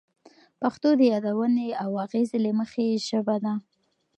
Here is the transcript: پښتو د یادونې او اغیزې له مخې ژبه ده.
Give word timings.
پښتو 0.61 0.89
د 0.99 1.01
یادونې 1.13 1.67
او 1.83 1.91
اغیزې 2.05 2.37
له 2.45 2.51
مخې 2.59 2.85
ژبه 3.07 3.35
ده. 3.43 3.53